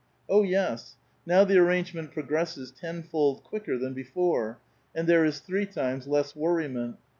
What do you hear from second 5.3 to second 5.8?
three